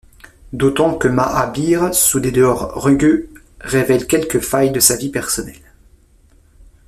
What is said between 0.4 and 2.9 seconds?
D'autant que Mahabir, sous des dehors